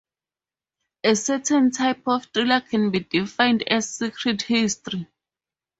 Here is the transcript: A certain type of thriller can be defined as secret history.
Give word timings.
A 1.03 1.15
certain 1.15 1.69
type 1.69 2.07
of 2.07 2.25
thriller 2.33 2.59
can 2.59 2.89
be 2.89 3.01
defined 3.01 3.61
as 3.67 3.87
secret 3.97 4.41
history. 4.41 5.07